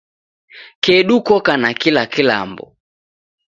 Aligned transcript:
Kedu 0.83 1.15
koka 1.27 1.53
na 1.61 1.69
kila 1.81 2.03
kilambo 2.13 2.65